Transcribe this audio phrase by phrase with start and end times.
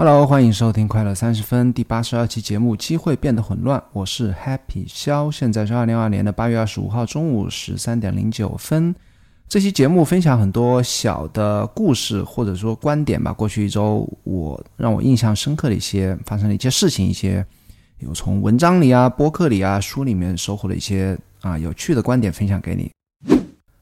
[0.00, 2.74] Hello，欢迎收听快乐三十分第八十二期节目。
[2.74, 8.96] 机会变得混乱，我是 Happy 肖，现在是二零二二年的八月二十五号中午十三点零九分。
[9.46, 13.30] 这期节目分享很多小的故事或者说观点吧。
[13.30, 17.44] 过去一周，我让我印象深刻的一些发生的一些事情，一些
[17.98, 22.90] 有从文章里啊、播客里啊、书里面收获的一些啊有趣的观点分享给你。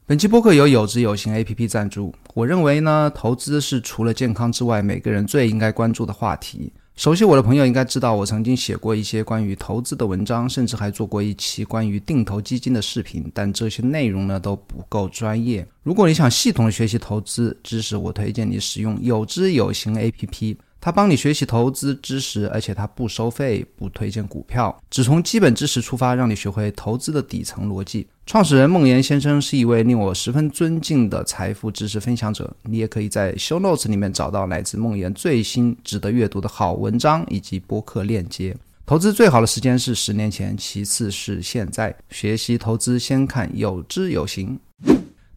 [0.09, 2.11] 本期播客由有知有行 A P P 赞助。
[2.33, 6.73] 我认为呢，投资是除了健康之外，每个人最应该关注的话题。
[6.95, 13.31] 熟悉我的朋友应该知道，我曾经写过一些关于投资的文章，甚至还做过一期关于定投基金的视频。
[13.35, 15.63] 但这些内容呢都不够专业。
[15.83, 20.57] 如果你想系统学习投资知识，我推荐你使用有知有行 A P P。
[20.81, 28.07] 它帮你学习投资知识，而且它不收费，不推荐股票，只从基本知识出发，让你学会投资的底层逻辑。
[28.29, 32.55] 创始人孟岩先生是一位令我十分尊敬的财富知识分享者。
[32.61, 38.55] 你也可以在 Show Notes 里面找到来自孟岩最新值得阅读的好文章以及播客链接。
[38.85, 41.95] 投资最好的时间是十年前，其次是现在。
[42.11, 44.59] 学习投资先看有知有行。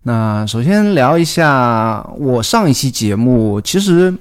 [0.02, 4.14] 那首先聊一下我上一期节目，其实。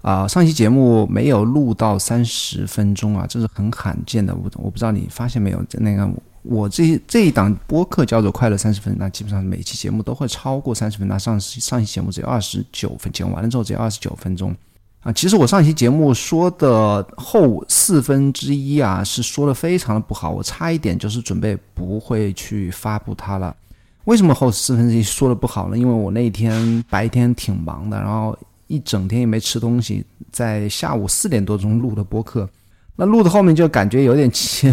[0.00, 4.34] 啊，上一期节目没有录到三十分钟啊，这是很罕见的。
[4.34, 6.06] 我我不知道你发现没有，那个
[6.44, 11.08] 我这这一档播客叫做《快乐三十分》，那基本上每期节目都会超过三十分。
[11.08, 14.54] 那上上期节目只有二十九分，剪完了之后只有二十九分钟
[15.00, 15.12] 啊。
[15.12, 23.56] 其实我上一期节目说的后四分之一啊，是说的非常的不好，我差一点就是准备不会去发布它了。
[24.04, 25.76] 为什么后四分之一说的不好呢？
[25.76, 28.38] 因为我那天白天挺忙的，然后。
[28.66, 32.48] 一整天也没吃东西，在下午四点多钟录的播客，
[32.96, 34.66] 那录的后面就感觉有点气，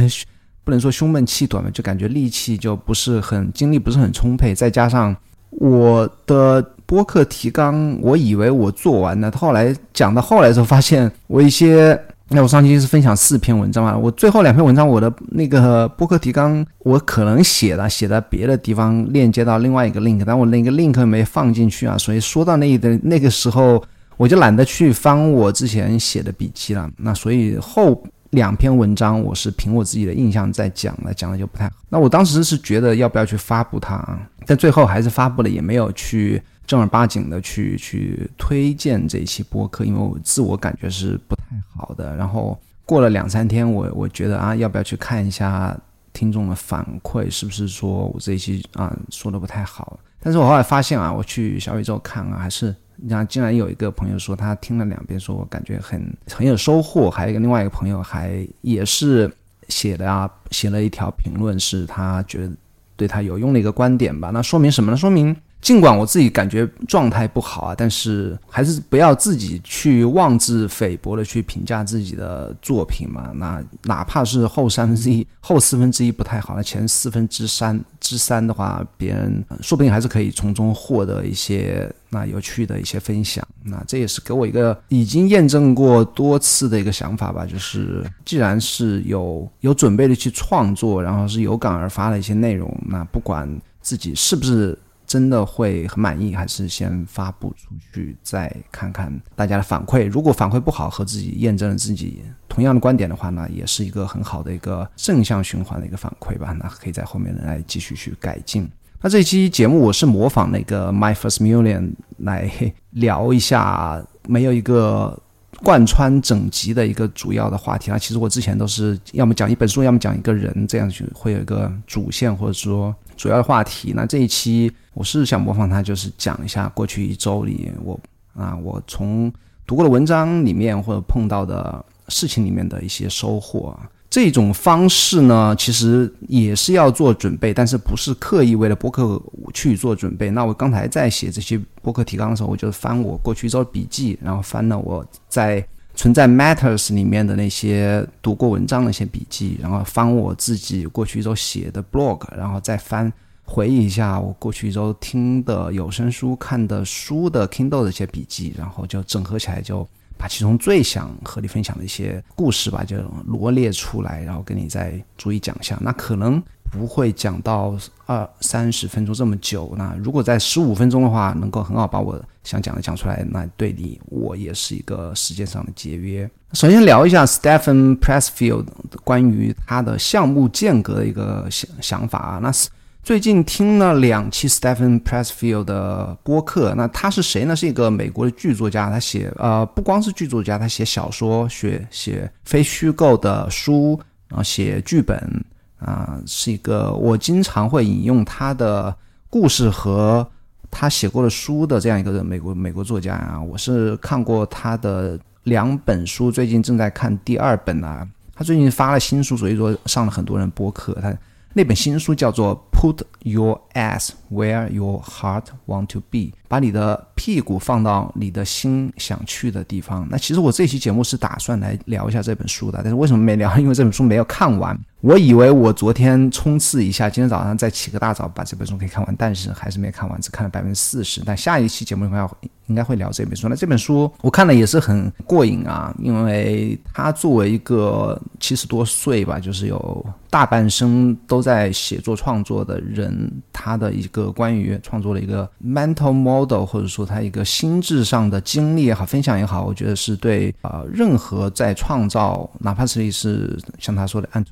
[0.72, 4.56] 不能说胸闷气短嘛，就感觉力气就不是很，精力不是很充沛。
[4.56, 5.14] 再加上
[5.50, 12.02] 我的播客提纲，我以为我做完了，后来讲到后来的时候，发现我一些。
[12.34, 23.84] 那我上期是分享四篇文章嘛，我最后两篇文章我的那个播客提纲我可能写了写在别的地方链接到另外一个 link，但我那个 link 没放进去啊，所以说到那的那个时候
[24.16, 26.90] 我就懒得去翻我之前写的笔记了。
[26.96, 31.75] 那所以后两篇文章我是凭我自己的印象在讲的，讲的就不太好。
[31.88, 36.42] 那我当时是觉得要不要去发布它啊，但最后还是发布了，也没有去。
[36.68, 41.42] 正儿八经的去去推荐这一期播客，因为我自我感觉是不太
[41.75, 42.16] 好的。
[42.16, 45.78] 然后过了两三天，我我觉得啊，要不要去看一下
[46.13, 50.00] 听众的反馈，是不是说我这一期啊说的不太好？
[50.22, 56.01] 但是我后来发现啊，我去小宇宙看啊，还是你看，竟然有一个朋友说他听了两遍，说我感觉很
[56.31, 57.09] 很有收获。
[57.09, 59.31] 还有一个另外一个朋友还也是
[59.69, 62.53] 写的啊，写了一条评论，是他觉得
[62.95, 64.29] 对他有用的一个观点吧。
[64.29, 64.97] 那说明什么呢？
[64.97, 65.35] 说明。
[65.62, 73.32] 尽管我自己感觉状态不好啊，但是还是不要自己去妄自菲薄的去评价自己的作品嘛。
[73.36, 83.48] 那哪怕是后三分之一、后四分之一不太好，那前四分之三之三的话，别人说不定还是可以从中获得一些那有趣的一些分享。
[83.64, 93.48] 那这也是给我一个已经验证过多次的一个想法吧，就是既然是有有准备的去创作，然后是有感而发的一些内容，那不管
[93.80, 94.76] 自己是不是。
[95.12, 100.08] 真的会很满意，还是先发布出去，再看看大家的反馈。
[100.08, 106.56] 如果反馈不好，和自己验证了自己同样的观点的话呢，也是一个很好的一个正向循环的一个反馈吧。
[106.58, 108.66] 那可以在后面来继续去改进。
[109.02, 112.50] 那这期节目我是模仿那个 My First Million 来
[112.92, 115.22] 聊一下，没有一个
[115.62, 117.98] 贯穿整集的一个主要的话题啊。
[117.98, 122.96] 其实我之前都是要么讲一本书，要么讲一个人，这样去会有一个主线，或者说。
[123.18, 128.00] 主要的话题，那这一期我是想模仿他，就是讲一下过去一周里我
[128.34, 129.31] 啊，我从
[129.66, 133.78] 读过的文章里面或者碰到的事情里面的一些收获。
[134.09, 139.22] 这种方式呢，其实也是要做准备，但是不是刻意为了播客
[139.53, 140.30] 去做准备。
[140.30, 145.66] 那我刚才在写这些播客提纲的时候，我就翻我过去一周笔记，然后翻了我在。
[145.94, 153.12] 存在 Matters 里面的那些读过文章的一些笔记，然后翻我自己过去一周写的 blog，然后再翻
[153.51, 159.86] 回忆一下我过去一周听的有声书、看的书的 Kindle 的一些笔记，然后就整合起来，就
[160.18, 162.95] 把其中最想和你分享的一些故事吧，就
[163.25, 165.77] 罗列出来，然后跟你再逐一讲一下。
[165.81, 166.42] 那可能。
[166.71, 167.75] 不会讲到
[168.06, 169.74] 二三十分钟这么久。
[169.77, 176.31] 那如果在十五分钟的话，能够很好把我想讲的讲出来，那对你我也是一个时间上的节约。
[176.54, 178.63] 首先聊一下 Stephen Pressfield
[179.04, 182.39] 关于他的项目间隔的一个想想法啊。
[182.42, 182.69] 那是
[183.03, 187.56] 最近听了两期 Stephen Pressfield 的播客，那他是谁呢？
[187.56, 195.44] 是一个美国的剧作家，他写呃不光是剧作家，他写小说，写写非虚构的书，然后写剧本
[195.80, 198.95] 啊，是一个我经常会引用他的
[199.31, 200.25] 故事和
[200.69, 203.42] 他写过的书的这样一个美国美国作家啊。
[203.42, 208.07] 我是看过他的两本书，最近正在看第二本啊。
[208.36, 210.94] 他最近发了新书，所以说上了很多人播客。
[211.01, 211.12] 他。
[211.53, 216.18] 那本新书叫做《Put Your Ass Where Your Heart Want to Be》，
[216.48, 220.07] 把你的屁股放到你的心想去的地方。
[220.10, 223.57] 那其实我这期节目是打算来聊一下这本书的，但是为什么没聊？
[223.60, 224.78] 因为这本书没有看完。
[225.01, 231.24] 我以为我昨天冲刺一下，今天早上再起个大早把这本书可以看完，但是还是没看完，只看了百分之四十。
[231.25, 232.38] 但下一期节目的话
[232.68, 233.50] 应该会聊这本书。
[233.50, 254.45] 那这本书我看了也是很过瘾啊，因为他作为一个七十多岁吧，就是有大半生都在写作创作的人，他的一个关于创作的一个 mental model，或者说他一个心智上的经历也好，分享也好，我觉得是对啊，任何在创造，哪怕是是像他说的按。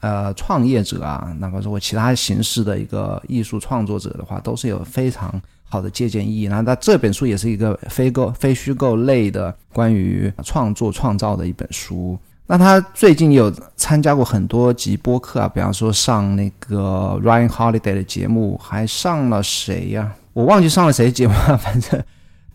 [0.00, 6.46] 呃，创业者啊，哪怕说我其他形式的一个艺术创作者的话，都是有非常好的借鉴意义。
[6.46, 12.18] 那他这本书也是一个非构、非虚构类的关于创作创造的一本书。
[12.46, 20.12] 那他最近有参加过很多集播客啊，比方说上那个 Ryan Holiday 的节目，还上了谁呀？
[20.34, 22.02] 我忘记上了谁节目了， 反正。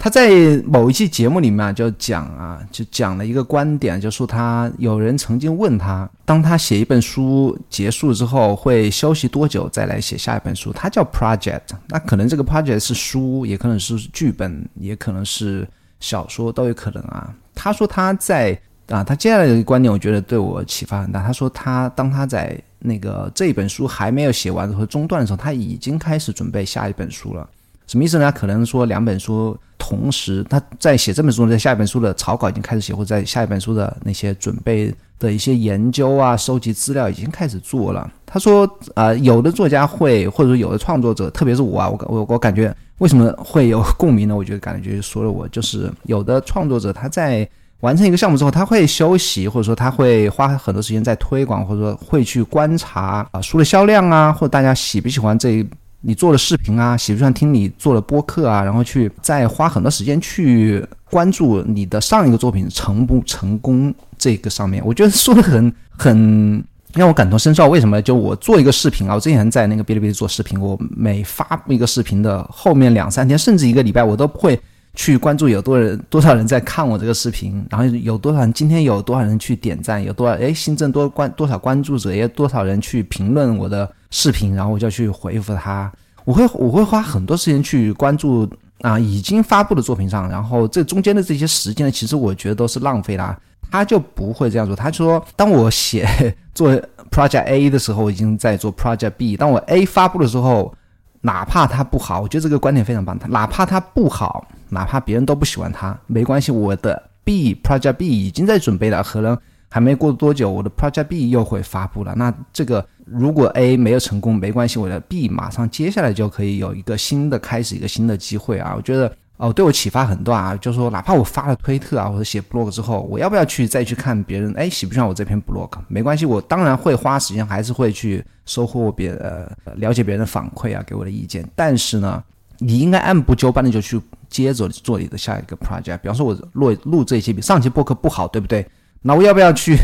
[0.01, 0.29] 他在
[0.65, 10.71] 某一期节目里面就讲啊，就讲了一个观点，就说他有人曾经问他，当他写一本书结束之后会休息多久再来写下一本书？
[10.71, 15.67] 他叫 project，那可能这个 project 是书，也可能是剧本，也可能是
[15.99, 17.33] 小说，都有可能啊。
[17.53, 18.57] 他说他在
[18.89, 21.23] 啊，他接下来的观点我觉得对我启发很大。
[21.23, 27.47] 他说他当他在那个这本书还没有写完的和中断的时候，他已经开始准备下一本书了。
[27.87, 28.31] 什么意思呢？
[28.31, 29.57] 可能说两本书。
[29.81, 38.07] 同时，他在写这本书，在下一本书的草稿已经开始写，或者在下一本书的那些准备的一些研究啊、收集资料已经开始做了。
[38.25, 44.35] 他说：“啊，有的作家会，或者说有的创作者，特别是我啊，我我我感觉为什么会有共鸣呢？
[44.35, 47.49] 我觉得感觉说了我就是有的创作者他在
[47.81, 55.65] 完成一个项目之后，他会休息，或者说他会花很多时间在推广，或者说会去观察啊书的销量啊，或者大家喜不喜欢这。”
[56.01, 58.63] 你做的视频啊，喜不喜欢听你做的播客啊？
[58.63, 60.81] 然后去再花很多时间去
[61.11, 67.67] 关注你的上一个作品成不成功这个上面，我觉得说的很 很让我感同身受。
[67.67, 68.01] 为什么？
[68.01, 74.57] 就我做一个视频啊，我之前在那个哔哩哔哩做视频，我每发布一个视频的后面两三天，甚至一个礼拜，我都会
[74.99, 83.89] 去关注有多人多少人在看我这个视频，然后有多少人今天有多少人去点赞，有多少哎新增多关多少关注者，也有多少人去评论我的。
[84.11, 85.89] 视频，然后我就去回复他。
[86.25, 88.49] 我会我会花很多时间去关注
[88.81, 93.39] 啊已经发布的作品上，然后这中间的这些时间呢，其实我觉得都是浪费啦。
[93.71, 96.07] 他就不会这样做，他说当我写
[96.55, 96.75] 做
[97.11, 99.37] Project A 的时候，我已经在做 Project B。
[99.37, 100.73] 当我 A 发布的时候，
[101.21, 103.17] 哪怕他不好，我觉得这个观点非常棒。
[103.27, 109.37] 哪怕他不好，哪怕别人都不喜欢他，没关系，我的 B Project B 已经在准备了，可能。
[109.71, 112.11] 还没过多久，我的 Project B 又会发布了。
[112.15, 118.73] 那这个如果 A 没有成功，没关系，我的 B 马上接下来就可以有一个新的开始，一个新的机会啊！
[118.75, 120.55] 我觉得哦，对我启发很大啊。
[120.57, 124.53] 就是说，哪怕我发了推特啊，或者写 blog 之后，我要不要去再去看别人？
[124.53, 125.69] 哎，喜不喜欢我这篇 blog？
[125.87, 131.49] 没关系，我当然会花时间，还是会去收获别呃了解别人的反馈啊，给我的意见。
[131.55, 132.21] 但是呢，
[132.57, 135.97] 你应该按部就班的就去接着做你的下一个 project。
[135.99, 138.67] 比方说，我录录这一期比上期播客不好，对不对？
[139.01, 139.77] 那我要不要去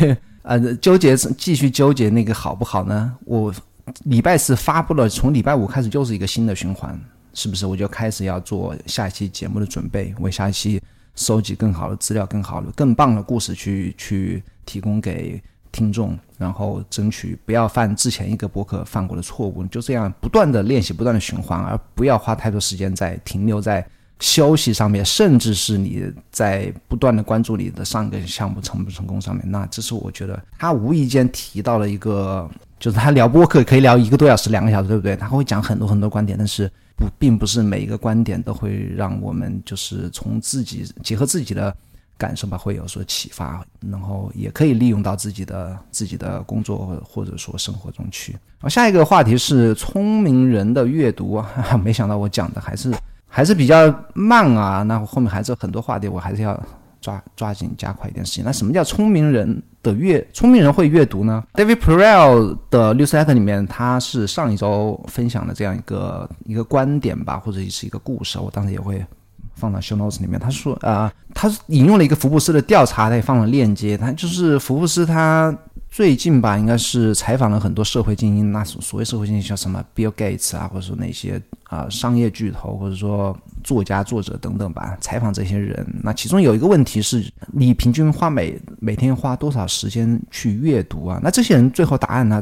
[0.43, 3.13] 呃纠结继续纠结那个好不好呢？
[3.23, 3.53] 我
[4.03, 6.99] 礼拜四发布了，从礼拜五开始就是一个新的循环，
[7.35, 7.67] 是不是？
[7.67, 10.81] 我就开始要做下一期节目的准备，为下一期
[11.15, 15.39] 收集更好的资料、更好的、更棒的故事去去提供给
[15.71, 23.85] 听众，然后争取不要犯之前一个博客犯过的错误，就这样不断的练习、不断的循环，而不要花太多时间在停留在。
[24.21, 32.49] 休息上面，甚至是你在不断的关注你的上一个项目成不成功上面，那这是我觉得他无意间提到了一个，
[32.79, 35.17] 就是他聊播客可以聊一个多小时、两个小时，对不对？
[35.17, 41.75] 他会讲很多很多观点，但是不，并不是每一个观点都会让我们就是从自己结合自己的
[42.17, 48.35] 感受吧，会有所启发，然后也可以利用到自己的自己的工作或者说生活中去。
[48.59, 52.93] 好，下一个话题是聪明人的阅读啊， 没想到我讲的还是。
[53.27, 56.57] 还是比较慢啊，那后面还是很多话题，我还是要
[57.05, 58.43] 抓抓紧加快一点时间。
[58.43, 60.25] 那什么叫聪明人的阅？
[60.33, 69.05] 聪明人会阅读呢？David Perel 的 newsletter 里面，他是上一周分享的这样一个一个观点吧，或者是一个故事，我当时也会
[69.53, 70.39] 放到 show notes 里面。
[70.39, 73.95] 他说啊，他引用了一个福布斯的调查，他也放了链接。
[73.95, 75.55] 他就是福布斯他。
[75.87, 81.41] 最近吧，应该是采访了很多社会精英，那所谓社会精英像什么 Bill Gates 啊，或者说那些
[81.75, 84.97] 啊商业巨头，或者说作家、作者等等吧。
[85.01, 91.19] 采访这些人，那其中有一个问题是，你平均花每每天花多少时间去阅读啊？
[91.21, 92.41] 那这些人最后答案呢，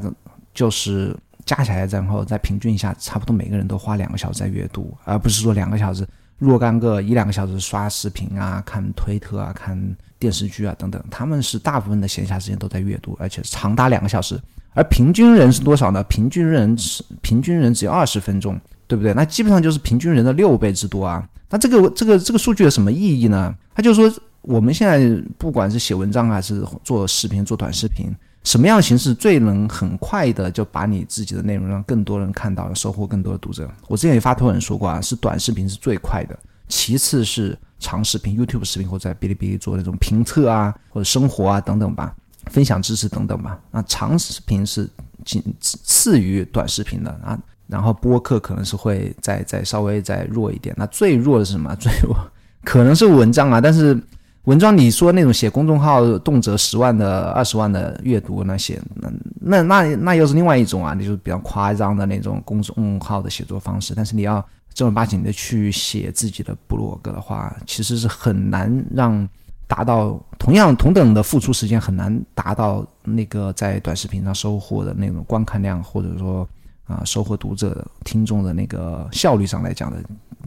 [0.54, 6.08] 就是加起来，然后再平均一下，差不多每个人都花两个小时在阅读，而不是说两个小时。
[6.40, 9.80] 若干个一两个小时刷视频啊、看推特啊、看
[10.20, 14.38] 电视剧啊等等，他们是大部分的闲暇时间都在阅读，而且长达两个小时。
[14.74, 16.04] 而平均人是多少呢？
[16.06, 18.60] 平均人是平均人只有二十分钟，
[18.94, 19.12] 对不对？
[19.16, 21.28] 那基本上就是平均人的六倍之多啊。
[21.50, 23.52] 那这个这个这个数据有什么意义呢？
[23.74, 24.08] 他就说，
[24.44, 28.14] 我们现在不管是写文章还是做视频、做短视频。
[28.44, 33.68] 什么样的形式最能很快的就把你自己的内容让更多人看到，收获更多的读者？
[33.88, 42.16] 我之前也发推文说过啊，是短视频是最快的，其次是长视频，YouTube 视频或者在哔哩哔哩做那种评测啊，或者生活啊等等吧，
[42.52, 43.60] 分享知识等等吧。
[43.72, 44.88] 那长视频是
[45.26, 47.40] 仅次于短视频的啊，
[47.74, 50.74] 然后播客可能是会再再稍微再弱一点。
[50.78, 51.76] 那最弱的是什么？
[51.82, 52.16] 最弱
[52.64, 54.00] 可能是文章啊，但是。
[54.46, 63.94] 文章你说那种写公众号动辄十万的、二十万的阅读那些，那那那那又是另外一种啊，你就比较夸张的那种公众号的写作方式。
[63.96, 69.26] 但是你要正儿八经的去写自己的部落格的话，其实是很难让
[69.66, 76.46] 达到同样同等的付出时间，很难达到那个在短视频上收获的那种观看量，或者说
[76.86, 79.98] 啊收获读者听众的那个效率上来讲的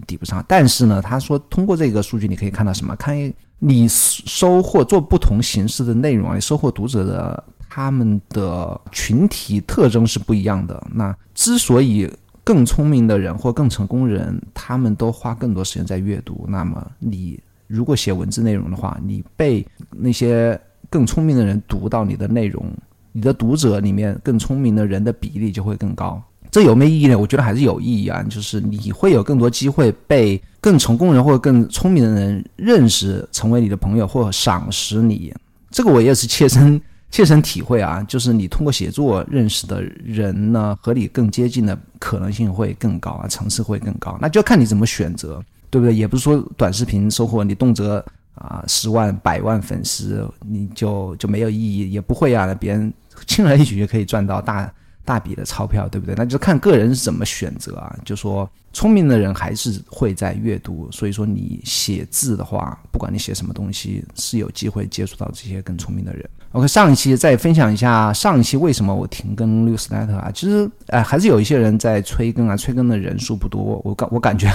[0.07, 0.45] 抵不上。
[0.47, 2.95] 但是呢，他说通过这个数据你可以看到什么？
[2.97, 3.33] 看。
[3.59, 10.87] 你收获做不同形式的内容啊，你收获读者的他们的群体特征是不一样的。
[10.93, 12.07] 那之所以
[12.45, 22.71] 更聪明的人或更成功人，他们都花更多时间在阅读，那么你如果写文字内容的话，你被那些更聪明的人读到你的内容，
[23.17, 26.23] 你的读者里面更聪明的人的比例就会更高。
[26.51, 27.19] 这有没有意义呢？
[27.19, 35.33] 我觉得还是有意义啊，就是你会有更多机会被更成功人或者更聪明的人认识，成为你的朋友或赏识你。
[35.71, 36.79] 这个我也是切身
[37.11, 44.19] 切身体会啊，就是你通过写作认识的人呢，和你更接近的可能性会更高啊，层次会更高。
[44.21, 45.95] 那就看你怎么选择，对不对？
[45.95, 48.05] 也不是说短视频收获你动辄
[48.37, 52.93] 啊十万、百万粉丝，你就就没有意义，也不会啊，别人
[53.27, 54.73] 轻而易举就可以赚到大。
[55.07, 56.17] 大笔的钞票，对不对？
[56.17, 57.97] 那就看个人是怎么选择啊。
[58.05, 66.29] 就说聪明的人还是会在阅读，所以说你写字的话，不管你写什么东西，是有机会接触到这些更聪明的人。
[66.57, 70.31] OK，上一期再分享一下上一期为什么我停更六 s l e t 啊？
[70.35, 73.79] 其实哎，还是有一些人在催更啊，催更的人数不多。
[73.85, 74.51] 我感我感觉，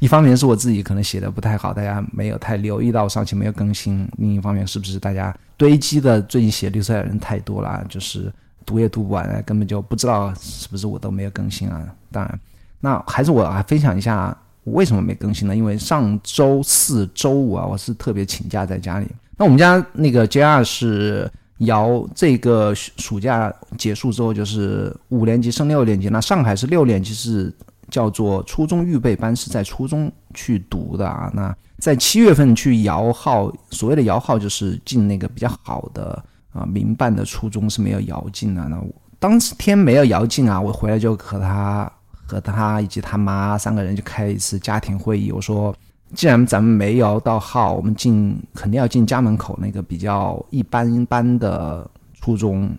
[0.00, 8.32] 一方面是我自己可能写的不太好，大家没有太留意到上期没有更新；另一方面是不是大家堆积的最近写六 s l e 的人太多了，就是。
[8.66, 11.86] 读也读不完，根本就不知道是不是我都没有更新啊。
[12.10, 12.40] 当然，
[12.80, 15.54] 那还是我来分享一下我为什么没更新呢？
[15.54, 19.06] 因为上周四周五啊，我是特别请假在家里。
[19.36, 27.52] 那我们家那个 JR 是摇这个暑假结束之后就是五年级升六年级，那上海是六年级是
[27.90, 31.30] 叫做初中预备班，是在初中去读的啊。
[31.34, 36.24] 那在七月份去摇号，所谓的摇号就是进那个比较好的。
[36.54, 38.62] 啊，民办的初中是没有摇进的。
[38.68, 41.92] 那我当天没有摇进啊，我回来就和他、
[42.28, 45.32] 和他以及他妈三个人就开一次家庭会议。
[45.32, 45.74] 我说，
[46.14, 51.88] 既然咱们没摇到号，我们进肯定要进家门口那个比较一般般的
[52.20, 52.70] 初中。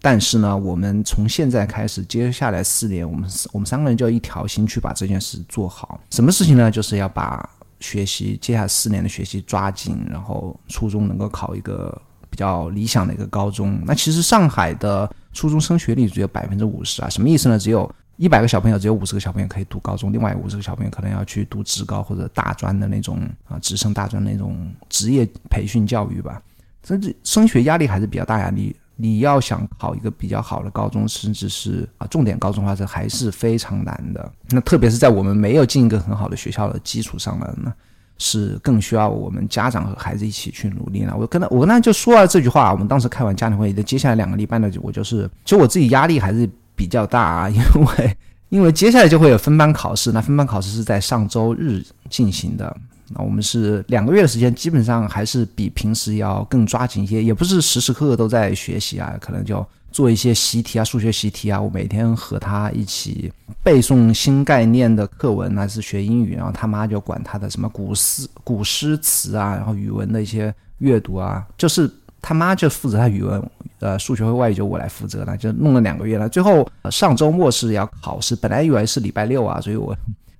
[0.00, 6.00] 但是呢，我们从现在开始，接下来四年，我们我们三个人就要一条心去把这件事做好。
[6.10, 6.70] 什么事情呢？
[6.70, 7.48] 就是要把
[7.80, 11.96] 学习接下来四年的学习抓紧，然后初中能够考一个。
[12.30, 17.56] 比较理想的一个高中，那其实上海的初中升学率只有百分之五十啊，什么意思呢？
[17.56, 26.40] 只有一百个小朋友，只有五十个小朋友可以读高中，另外五十个小朋友可能要去读职高或者大专的那种啊，直升大专那种职业培训教育吧。
[26.84, 34.32] 甚至升学压力还是比较大呀，你你要想考一个比较好的高中，甚至是啊重点高中的话，这还是非常难的。
[34.50, 37.72] 那特别是在我们没有进一个很好的学校的基础上了呢。
[38.16, 41.16] 是更需要我们家长和孩子一起去努力了。
[41.16, 42.70] 我跟他，我跟他就说了这句话。
[42.70, 48.16] 我们当时开完家庭会议的接下来两个礼拜呢，我就是，其实我自己压力还是比较大啊，因为
[48.50, 52.76] 因为接下来就会有分班考试，那分班考试是在上周日进行的。
[53.08, 61.60] 那我们是两个月的时间，基本上还是比平时要更抓紧一些，也不是时时刻刻都在学习啊，可能就做一些习题啊，数学习题啊。
[61.60, 63.30] 我每天和他一起
[63.62, 71.90] 背诵新概念的课文，那是学英语，然后他妈就管他的什么古诗古诗词啊，然后语文的一些阅读啊，就是
[72.22, 73.42] 他妈就负责他语文，
[73.84, 76.26] 呃，数学和外语就我来负责了，就弄了两个月了。
[76.26, 79.94] 最后上周末是要考试，本来以为是礼拜六啊，所以我。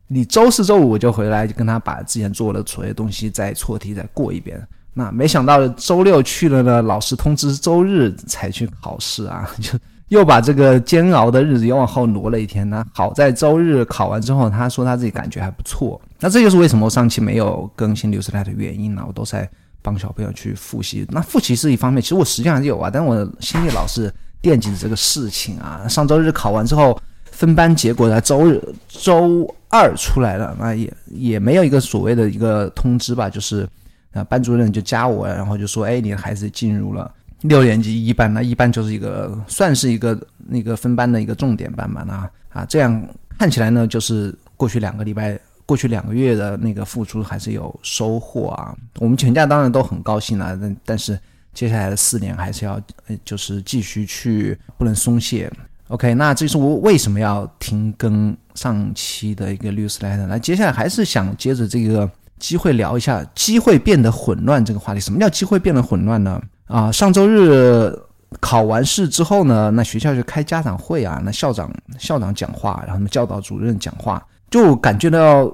[0.06, 4.62] 你周四周五我就回来，就跟他把之前做的所有东西再错题再过一遍。
[4.92, 12.84] 那没想到周六去了呢，老师通知周日才去考试啊，就 又把这个煎熬的日子又往后挪了一天呢。
[12.92, 16.00] 好在周日考完之后，他说他自己感觉还不错。
[16.20, 19.02] 那这就是为什么我上期没有更新六十台的原因呢？
[19.06, 19.48] 我都在
[19.84, 21.06] 帮小朋友去复习。
[21.10, 25.86] 那复习是一方面，其实我实际上有啊，但我心里老是惦记着这个事情啊。
[25.86, 26.98] 上周日考完之后。
[27.34, 33.68] 分班结果在周日、周二出来了，那也也没有一个所谓的一个通知吧，就是
[34.12, 43.04] 啊，班主任就加我，然后就说，哎，你的孩子进入了六年级一班，那一班就是一个算是一个那个分班的一个重点班嘛，那啊，这样
[43.36, 45.36] 看起来呢，就是过去两个礼拜、
[45.66, 48.75] 过去两个月的那个付出还是有收获啊。
[48.99, 51.18] 我们全家当然都很高兴了，但但是
[51.52, 52.80] 接下来的四年还是要，
[53.25, 55.50] 就是继续去，不能松懈。
[55.88, 60.26] OK，那这是我为什么要停更上期的一个 news letter。
[60.26, 65.00] 那接下来还是想接着这个机会聊一下机会变得混乱这个话题。
[65.00, 66.40] 什么叫机会变得混乱呢？
[66.66, 67.92] 啊，上周日
[68.40, 75.52] 考完试之后呢，那学校就开家长会啊，那校长校长讲话，然后呢教导主任讲话，就感觉到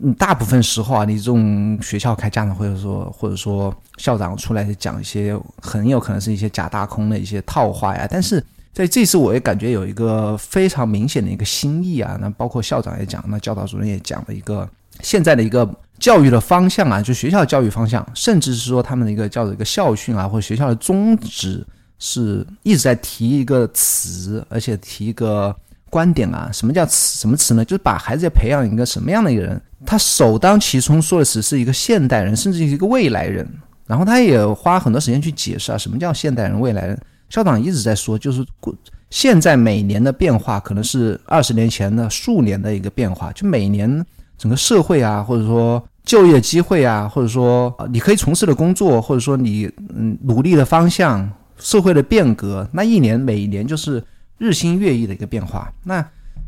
[0.00, 8.44] 嗯大部分时候啊，你这种学校开家长会，或者说或者说校长出来讲一些很有可能是一些假大空的一些套话呀，但是。
[8.74, 14.66] 在这次，我也感觉有一个非常明显的一个心意啊，那包括校长也讲，那教导主任也讲了一个
[15.02, 21.62] 现在的一个教育的方向啊，就学校教育方向，甚至是说他们的一个叫做一个校训啊，或者学校的宗旨，
[21.98, 25.54] 是一直在提一个词，而且提一个
[25.92, 27.18] 观点啊，什么叫词？
[27.18, 27.62] 什么词呢？
[27.62, 29.60] 就是把孩子要培养一个什么样的一个人？
[29.84, 33.46] 他首当其冲说的词是一个现代人，甚至是一个未来人。
[33.86, 36.98] 然后他也花很多时间去解释啊，什么叫现代人、未来人。
[37.28, 38.74] 校长一直在说，就是过
[39.10, 44.02] 现在每年的变化可能是二十年前的数年的一个变化，就每年
[44.38, 54.02] 整个社会啊，或者说就业机会啊，或者说你可以从事的工作，或者说你嗯努力的方向，社会的变革，那一年每一年就是
[54.42, 55.72] 日新月异的一个变化。
[55.84, 56.04] 那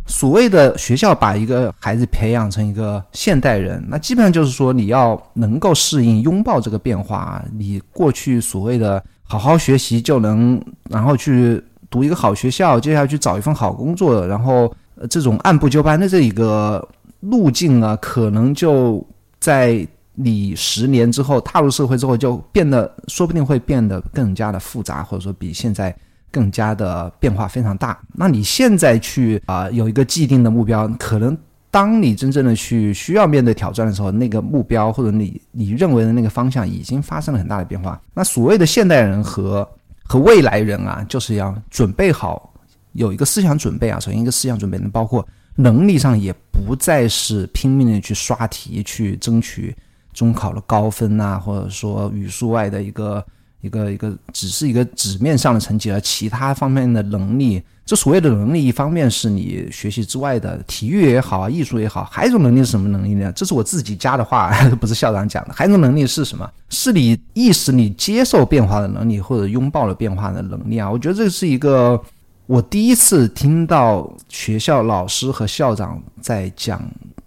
[0.07, 7.45] 所谓的学校把一个孩子培养成一个现代人，那基本上就是说你要能够适应、拥抱这个变化。
[7.57, 9.03] 你过去所谓的。
[9.27, 14.73] 好好学习就能，然后去读一个好学校，接下来去找一份好工作，然后
[15.09, 16.87] 这种按部就班的这一个
[17.21, 19.05] 路径啊，可能就
[19.41, 25.93] 在你十年之后踏入社会之后，就变得说不定会变得更加的复杂，或者说比现在
[26.35, 27.99] 更加的变化非常大。
[28.15, 31.39] 那你现在去啊有一个既定的目标，可能。
[31.75, 38.01] 当你真正的去需要面对挑战的时候，那个目标或者你你认为的那个方向已经发生了很大的变化。
[38.15, 39.69] 那所谓的现代人和
[40.05, 42.55] 和未来人啊，就是要准备好，
[42.93, 43.99] 有一个思想准备啊。
[43.99, 49.75] 首先，一个思想准备，包括能力上也不再是拼命的去刷题去争取
[50.13, 53.27] 中考的高分啊，或者说语数外的一个
[53.65, 57.63] 一个一个只是一个纸面上的成绩，而其他方面的能力。
[57.87, 63.31] 这所谓的能力，一方面是你学习之外的体育也好，艺术也好，还有一种能力是什么能力呢？
[63.33, 65.53] 这是我自己加的话， 不是校长讲的。
[65.55, 66.51] 还有一种能力是什么？
[66.71, 70.91] 是你意识你接受变化的能力，或者拥抱了变化的能力啊。
[70.91, 72.01] 我觉得这是一个
[72.47, 76.83] 我第一次听到学校老师和校长在讲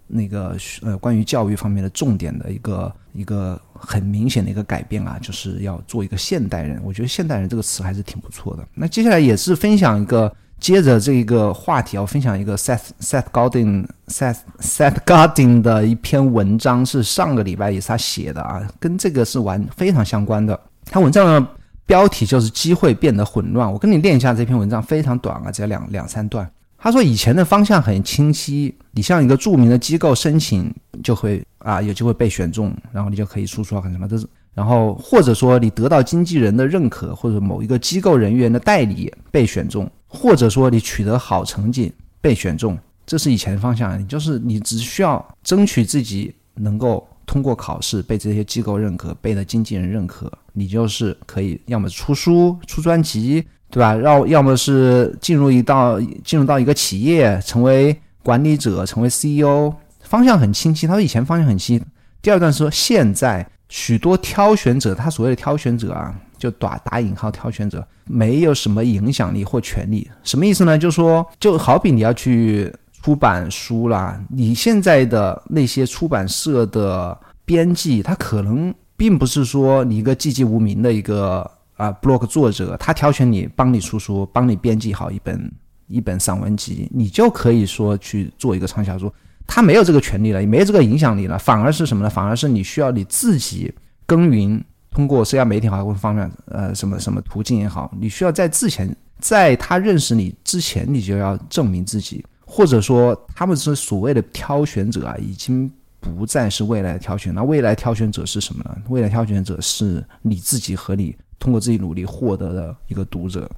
[0.08, 6.80] 那个呃关于教育方面的重点的一个一个很明显的一个改变啊，就是要做一个现代人。
[6.84, 8.66] 我觉得“现代人”这个词还是挺不错的。
[8.74, 10.30] 那接下来也是分享一个。
[10.60, 20.58] 接着这一个话题，我分享一个 Seth Seth Godin Seth Seth Godin 的一篇文章，是上个礼拜也是他写的啊，跟这个是完非常相关的。
[20.86, 21.48] 他文章的
[21.86, 23.70] 标题就是“机会变得混乱”。
[23.72, 26.50] 我跟你念一下这篇文章，非常短啊，只有两两三段。
[26.78, 44.08] 他说：“以前的方向很清晰，你向一个著名的机构申请，就会啊有机会被选中，然后你就可以输出很什么，这是然后或者说你得到经纪人的认可，或者某一个机构人员的代理被选中。”或者说你取得好成绩被选中，这是以前的方向。
[44.08, 53.96] 就是你只需要争取自己能够通过考试被这些机构认可，被的经纪人认可，你就是可以要么出书、出专辑，对吧？
[53.96, 57.98] 要要么是进入一道进入到一个企业，成为。
[58.20, 60.86] 管理者，成为 CEO，方向很清晰。
[60.86, 61.84] 他说以前方向很清晰。
[62.20, 70.06] 第二段说现在许多挑选者，他所谓的挑选者啊，就打打引号挑选者，没有什么影响力或权利。
[70.24, 70.76] 什么意思呢？
[70.76, 85.50] 就说就好比你要去出版书啦，你现在的那些出版社的编辑，他可能并不是说你一个寂寂无名的一个啊 blog 作者，他挑选你帮你出书，帮你编辑好一本。
[85.90, 89.10] 一本散文集，你就可以说去做一个畅销书，
[89.46, 92.10] 他没有这个权利了，也没有这个影响力了，反而是什么呢？
[92.10, 93.72] 反而是你需要你自己
[94.04, 108.76] 耕耘，通过社交媒体好或方面，呃，什么什么途径也好，你需要在之前，在他认识你之前，你就要证明自己，或者说他们是所谓的挑选者啊，已经不再是未来的挑选，那未来挑选者是什么呢？
[108.90, 113.50] 未来挑选者是你自己和你通过自己努力获得的一个读者。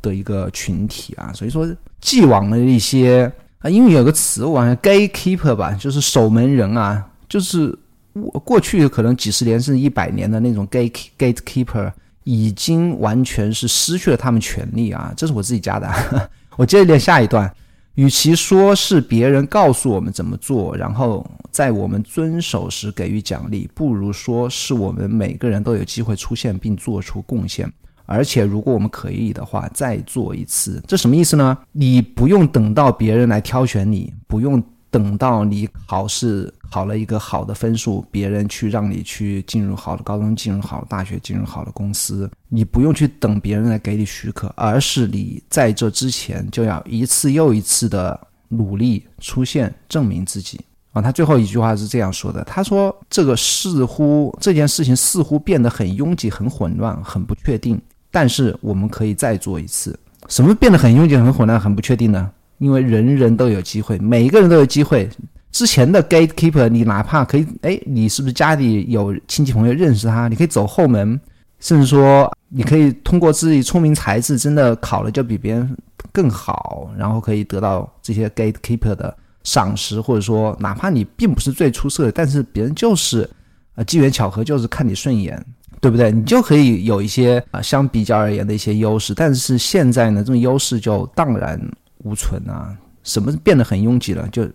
[0.00, 1.64] 的一个群体啊，所以说
[2.00, 7.72] 既往的一些啊，因为有个词，我好像 gatekeeper 吧，就是守门人啊，就是
[8.14, 11.92] 我过去可能几十年甚至一百年的那种 gate gatekeeper，
[12.24, 15.14] 已经完全是失去了他们权利啊。
[15.16, 15.88] 这是我自己加的，
[16.58, 17.48] 我接着念下一段。
[17.94, 27.70] 与其说是别人告诉我们怎么做，然后在我们遵守时给予奖励，不如说是我们每个人都有机会出现并做出贡献。
[28.04, 31.56] 而且，如果我们可以的话，再做一次，这什么意思呢？
[31.70, 50.58] 你不用等到别人来挑选你，不用等到你考试考了一个好的分数，别人去让你去进入好的高中、进入好的大学、进入好的公司，你不用去等别人来给你许可，而是你在这之前就要一次又一次的努力出现，证明自己
[50.92, 51.02] 啊。
[51.02, 57.78] 他最后一句话是这样说的：“他说，这个似乎这件事情似乎变得很拥挤、很混乱、很不确定。”
[58.10, 59.98] 但是我们可以再做一次。
[60.28, 62.30] 什么变得很拥挤、很混乱、很不确定呢？
[62.58, 65.08] 因为人人都有机会，每一个人都有机会。
[65.52, 70.26] 之前的 gatekeeper，你哪怕可以，哎，你是不是家里有亲戚朋友认识他？
[70.26, 71.20] 你可以走后门，
[71.60, 75.76] 甚至说你可以通过自己聪明才智，真的考了就比别人
[76.10, 83.28] 更好，然后可以得到这些 gatekeeper 的赏识，或者说哪怕你并不是最出色的，但是别人就是
[83.74, 85.40] 啊机缘巧合，就是看你顺眼。
[85.80, 86.12] 对不对？
[86.12, 91.60] 你就可以有一些啊，相比较而言的一些优势，但是现在呢，这种优势就荡然
[92.04, 92.72] 无存啊。
[93.02, 94.28] 什么变得很拥挤了？
[94.28, 94.48] 就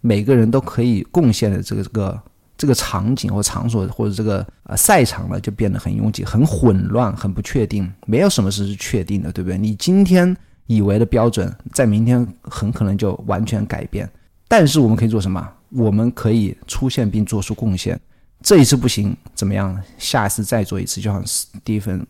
[0.00, 2.22] 每个人都可以贡献的这个这个
[2.56, 7.90] 这个场景或场所或者这个呃赛场呢，就变得很拥挤、很混乱、很不确定。
[8.06, 9.56] 没有什么事是确定的，对不对？
[9.56, 14.08] 你今天以为的标准，在明天很可能就完全改变。
[14.48, 15.46] 但是我们可以做什么？
[15.70, 17.98] 我们可以出现并做出贡献。
[18.40, 19.78] 这一次不行，怎么样？
[19.98, 22.04] 下一次再做一次，就像 Stephen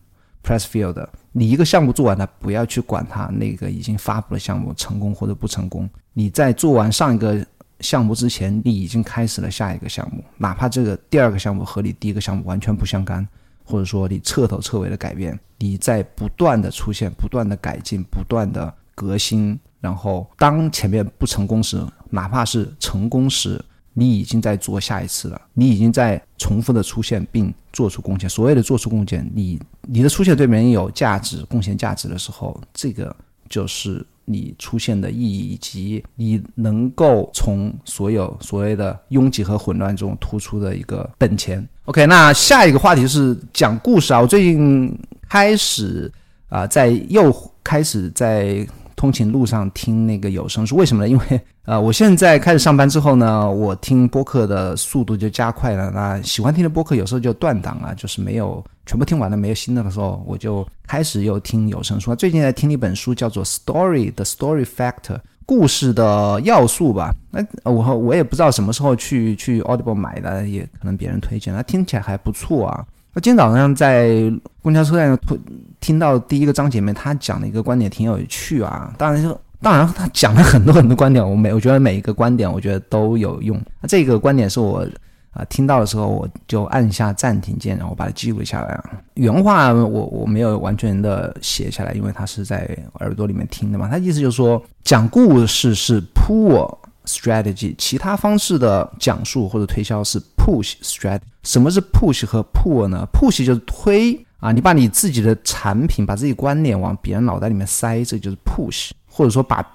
[0.44, 5.88] Pressfield，你一个项目做完了，不要去管它那个已经发布的项目成功或者不成功。
[6.12, 7.44] 你在做完上一个
[7.81, 13.27] 项目之前，你已经开始了下一个项目，哪怕这个第二个项目和你第一个项目完全不相干，
[13.64, 23.62] 或者说你彻头彻尾的改变，你在不断的出现、不断的改进、不断的革新，然后当前面不成功时，哪怕是成功时。
[23.95, 28.31] 你已经在做下一次了，你已经在重复的出现并做出贡献。
[28.31, 33.14] 所谓的做出贡献，你你的出现对别人有价值、贡献价值的时候，这个
[33.49, 41.67] 就是你出现的意义，以及你能够从所有所谓的拥挤和混乱中突出的一个本钱。
[41.87, 44.97] OK，那下一个话题是讲故事啊，我最近
[45.29, 46.12] 开始
[46.49, 48.67] 啊，在又开始在。
[48.98, 51.08] 通勤路上听那个有声书，为什么呢？
[51.08, 55.88] 因为呃，我现在开始上班之后呢，我听播客的速度就加快了。
[55.92, 62.12] 那喜欢听的播客有时候就断档啊，就是没有全部听完了，没有新的的时候，我就开始又听有声书。
[62.16, 65.14] 最近在听一本书，叫做《Story》的《Story Factor》，
[65.46, 67.14] 故事的要素吧。
[67.30, 72.84] 那我我也不知道什么时候去去 Audible 买的，也可能别人推荐，那听起来还不错啊。
[73.18, 75.40] 那今天早上在公交车站听
[75.81, 78.94] 听到第一个张姐妹，她讲的一个观点挺有趣啊。
[78.96, 83.61] 当然，就当然她讲了很多很多观点，我每我觉得每一个观点我觉得都有用。
[83.81, 84.87] 那这个观点是我
[85.33, 88.81] 啊听到的时候，我就按下暂停键，然后把它记录下来。
[89.14, 92.68] 原话我我没有完全的写下来，因为他是在
[93.00, 93.88] 耳朵里面听的嘛。
[93.88, 96.72] 他意思就是说，讲故事是 pull
[97.09, 101.23] strategy，其他方式的讲述或者推销是 push strategy。
[101.42, 109.66] 什么是 push 和 pull 呢？push 就是推啊，你把你自己的产品、把自己观点往别人脑袋里面塞，这就是 push，或者说把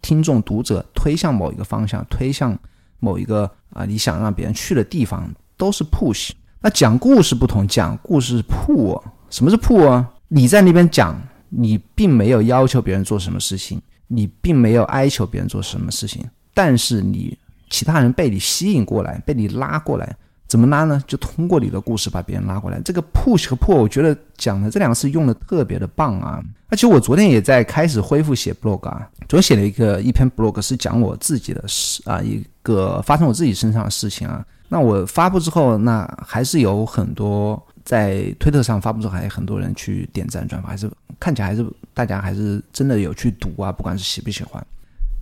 [0.00, 2.56] 听众、读者推向某一个方向，推向
[3.00, 6.30] 某一个啊你想让别人去的地方，都是 push。
[6.60, 9.02] 那讲故事不同，讲故事是 pull。
[9.30, 10.08] 什么是 pull 啊？
[10.28, 17.36] 你在那边讲，你并没有要求别人做什么事情，你并没有哀求别人做什么事情，但是你
[17.70, 21.02] 其他人被你吸引过来，被你拉过来，怎么拉呢？
[21.06, 22.80] 就通过你的故事把别人拉过来。
[22.82, 26.42] 这个 push 和 pull，我觉得讲的这两个词用的特别的棒啊！
[26.68, 34.44] 而且我昨天也在开始恢复写 blog 啊，昨天写了一个一篇 blog，是讲我自己的事啊，一个发生我自己身上的事情啊。
[34.68, 44.66] 那我发布之后，那还是有很多在推特上发布之后，还有很多人去点赞转发，还是看起来还是大家还是真的有去读啊，不管是喜不喜欢。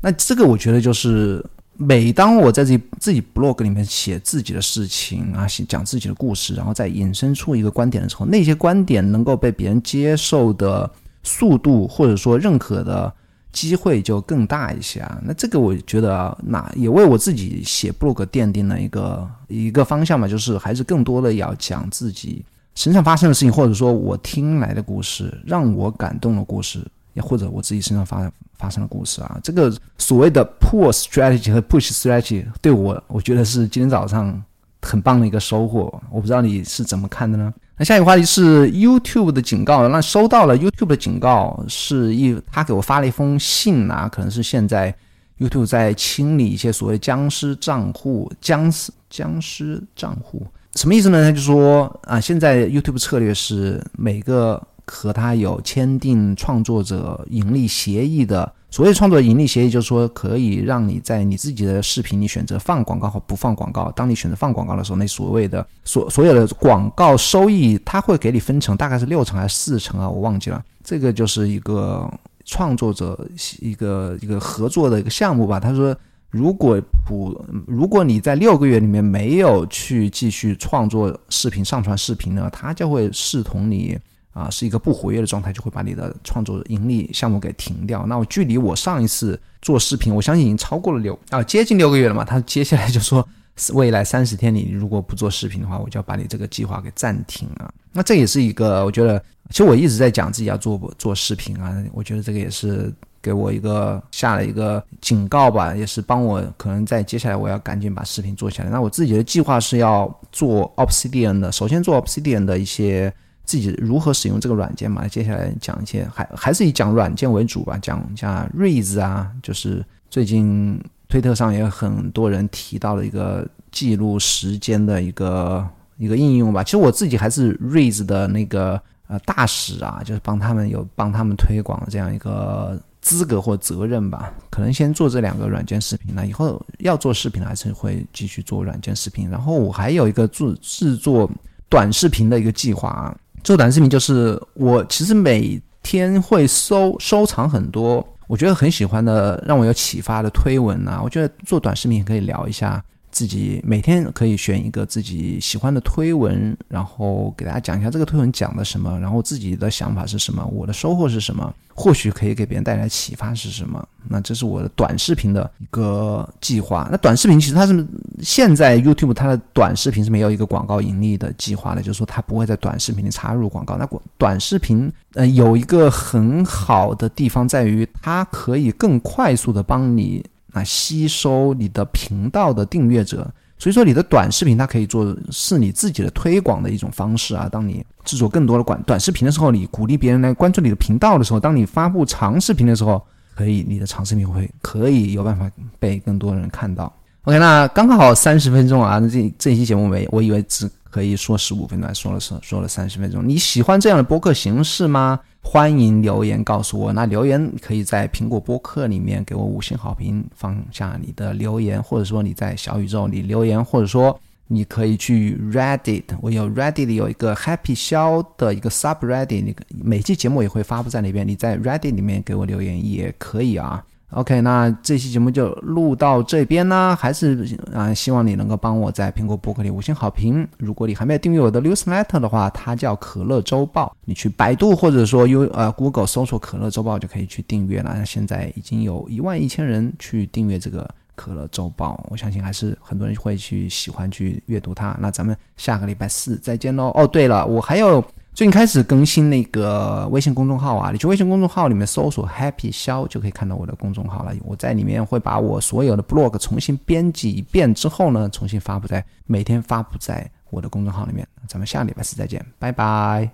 [0.00, 1.44] 那这个我觉得就是，
[1.76, 10.90] 每当我在自己自己 blog 里面写自己的事情啊，写讲自己的故事，然后再引申出一个观点的时候，那些观点能够被别人接受的
[11.22, 13.12] 速度，或者说认可的。
[13.52, 22.44] 机会就更大一些啊，那这个我觉得啊，那也为我自己写 blog 奠定了一个一个方向嘛，就是还是更多的要讲自己
[22.76, 28.22] 身上发生的事情，或者说我听来的故事，让我感动的故事，也或者我自己身上发
[28.60, 29.40] 发生的故事啊。
[29.42, 34.40] 这个所谓的 pull strategy 和 push strategy 对我，我觉得是今天早上
[34.82, 35.92] 很棒的一个收获。
[36.10, 37.52] 我不知道你是怎么看的呢？
[37.76, 39.88] 那下一个话题是 YouTube 的警告。
[39.88, 44.94] 那收到了 YouTube 的警告，是一他给我发了一封信啊，可能是现在
[45.38, 51.24] YouTube 在清理一些所谓僵尸账户、僵尸僵尸账户，什么意思呢？
[51.24, 58.52] 他就说啊，现在 YouTube 策略是每个和他有签订创作者盈利协议的。
[58.72, 63.90] 所谓创作盈利协议，就是说可以让你在你自己的视频，里选择放广告和不放广告。
[63.92, 70.08] 当你选择放广告的时候，那所谓的所所有的广告收益，它会给你分成，大概是六成还是四成啊？
[70.08, 70.62] 我忘记了。
[70.84, 72.08] 这个就是一个
[72.44, 73.18] 创作者
[73.60, 75.58] 一个一个合作的一个项目吧。
[75.58, 75.96] 他说，
[76.30, 83.98] 如果不如果你在六个月里面没有去继续创作视频、上传视频呢，他就会视同你。
[84.32, 88.06] 啊，是一个不活跃的状态，就会把你的创作盈利项目给停掉。
[88.06, 92.24] 那我距离我上一次做视频，我相信已经超过了六啊，接近六个月了嘛。
[92.24, 93.26] 他接下来就说，
[93.72, 97.74] 未来三十天你如果不做视频的话，我就要把你这个计划给暂停了。
[97.92, 108.68] 那这也是一个，我觉得，其实我一直在讲自己要做做视频啊，我觉得这个也是给我一个下了一个警告吧，也是帮我可能在接下来我要赶紧把视频做起来。
[108.68, 113.12] 那我自己的计划是要做 Obsidian 的，首先做 Obsidian 的一些。
[113.50, 115.08] 自己如何使用这个软件嘛？
[115.08, 117.76] 接下来讲一些，还还是以讲软件为主吧。
[117.82, 126.62] 讲一下 Raise 啊，就是最近推特上也有很多人提到了一个记录时间的一个一个应用吧。
[126.62, 134.32] 其实我自己还是 Raise 的那个呃大使啊，就是帮他们有帮他们推广这样一个资格或责任吧。
[134.48, 139.28] 可能先做这两个软件视频那，以后要做视频还是会继续做软件视频。
[139.28, 141.28] 然后我还有一个做制作
[141.68, 143.16] 短视频的一个计划啊。
[143.42, 152.82] 做短视频就是我其实每天会收收藏很多我觉得很喜欢的让我有启发的推文啊，我觉得做短视频也可以聊一下。
[153.10, 163.86] 自己每天可以选一个自己喜欢的推文，然后给大家讲一下这个推文讲的什么，然后自己的想法是什么，我的收获是什么，或许可以给别人带来启发是什么。
[164.08, 166.88] 那这是我的短视频的一个计划。
[166.90, 167.86] 那短视频其实它是
[168.22, 173.76] 现在 YouTube 它的短视频是没有一个广告盈利的计划的，就是说它不会在短视频里插入广告。
[173.76, 180.24] 那广短视频呃有一个很好的地方在于，它可以更快速的帮你。
[180.52, 187.48] 啊吸收你的频道的订阅者，所以说你的短视频它可以做是你自己的推广的一种方式啊。
[187.50, 193.02] 当你制作更多的短短视频的时候，你鼓励别人来关注你的频道的时候，当你发布长视频的时候，
[193.34, 196.92] 可以你的长视频会可以有办法被更多人看到。
[197.24, 203.22] OK，那刚好三十分钟啊，这这期节目没我以为只可以说十五分钟，说了说说了三十分钟。
[203.26, 205.20] 你喜欢这样的播客形式吗？
[205.42, 223.84] 欢迎留言告诉我，那留言可以在苹果播客里面给我五星好评，放下你的留言，或者说你在小宇宙里留言，或者说你可以去 Reddit，我有 Reddit 有一个 Happy 肖的一个 Subreddit，那个每期节目也会发布在那边，你在 Reddit 里面给我留言也可以啊。
[224.10, 230.46] OK，那这期节目就录到这边呢，还是啊，希望你能够帮我在苹果博客里五星好评。
[230.58, 238.04] 如果你还没有订阅我的 Newsletter 的话，它叫可乐周报，你去百度或者说 U 呃 Google 搜索可乐周报就可以去订阅了。
[238.04, 244.96] 现在已经有一万一千人去订阅这个可乐周报，我相信还是很多人会去喜欢去阅读它。
[244.98, 246.90] 那咱们下个礼拜四再见喽。
[246.96, 248.04] 哦，对了，我还有。
[248.32, 254.32] 最近开始更新那个微信公众号啊，你去微信公众号里面搜索 Happy 肖就可以看到我的公众号了。
[254.44, 261.26] 我在里面会把我所有的 blog 重新编辑一遍之后呢，重新发布在每天发布在我的公众号里面。
[261.46, 263.30] 咱们下礼拜四再见，拜拜。